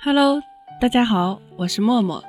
[0.00, 0.40] Hello，
[0.80, 2.22] 大家好，我是默默。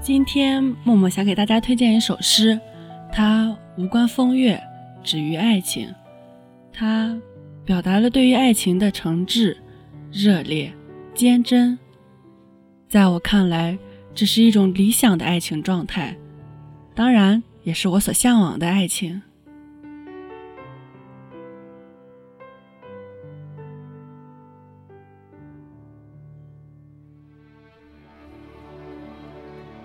[0.00, 2.60] 今天默默想给大家推荐一首诗，
[3.10, 4.62] 它无关风月，
[5.02, 5.92] 止于爱情。
[6.72, 7.20] 它
[7.68, 9.54] 表达了对于爱情的诚挚、
[10.10, 10.72] 热烈、
[11.14, 11.78] 坚贞。
[12.88, 13.78] 在我看来，
[14.14, 16.16] 这是一种理想的爱情状态，
[16.94, 19.20] 当然也是我所向往的爱情。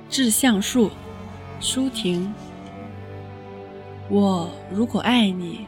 [0.09, 0.89] 致橡树，
[1.59, 2.33] 舒婷。
[4.07, 5.67] 我如果爱你，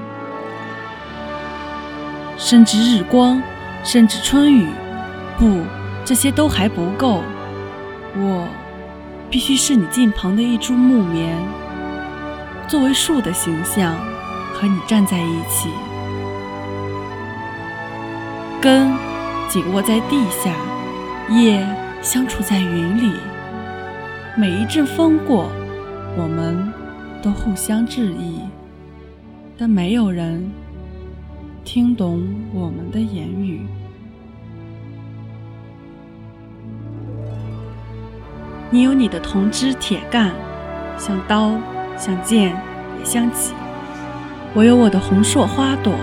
[2.43, 3.39] 甚至日光，
[3.83, 4.65] 甚至春雨，
[5.37, 5.61] 不，
[6.03, 7.21] 这些都还不够。
[8.15, 8.47] 我
[9.29, 11.37] 必须是你近旁的一株木棉，
[12.67, 13.95] 作为树的形象
[14.55, 15.69] 和你站在一起，
[18.59, 18.91] 根
[19.47, 20.51] 紧握在地下，
[21.29, 21.63] 叶
[22.01, 23.13] 相处在云里，
[24.35, 25.47] 每一阵风过。
[26.17, 26.73] 我们
[27.21, 28.41] 都互相致意，
[29.57, 30.51] 但没有人
[31.63, 33.61] 听懂我们的言语。
[38.69, 40.31] 你有你的铜枝铁干，
[40.97, 41.51] 像刀，
[41.97, 42.55] 像剑，
[42.99, 43.53] 也像戟；
[44.53, 45.93] 我有我的红硕花朵，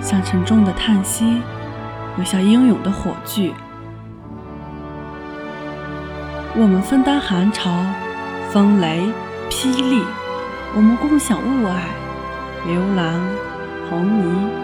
[0.00, 1.40] 像沉重的叹息，
[2.18, 3.52] 又像英勇的火炬。
[6.56, 7.70] 我们分担寒潮，
[8.50, 9.02] 风雷。
[9.50, 10.02] 霹雳，
[10.74, 11.74] 我们共享雾霭、
[12.66, 13.20] 流岚、
[13.88, 14.63] 红霓，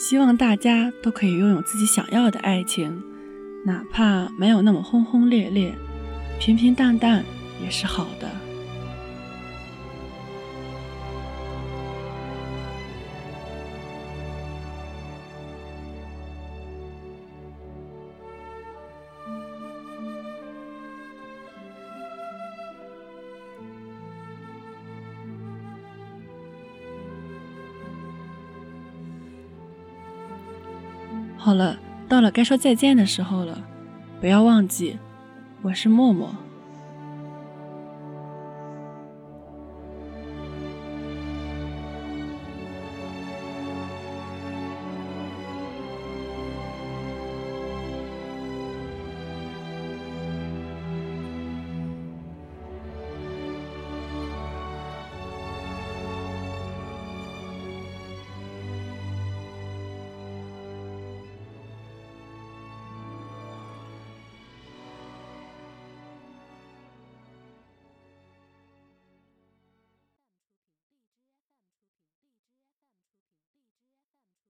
[0.00, 3.02] 希望大家都可以拥有自己想要的爱情，
[3.66, 5.74] 哪怕没有那么轰轰烈烈，
[6.40, 7.22] 平平淡淡
[7.62, 8.26] 也是好的。
[31.42, 31.74] 好了，
[32.06, 33.58] 到了该说再见的时候了，
[34.20, 34.98] 不要忘记，
[35.62, 36.28] 我是默默。